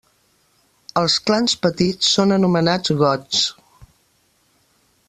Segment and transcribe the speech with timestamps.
[1.01, 3.45] Els clans petits són anomenats gots.